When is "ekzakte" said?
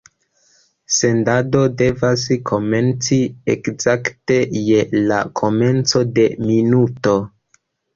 3.57-4.41